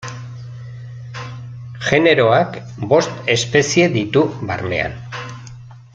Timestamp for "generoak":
1.89-2.57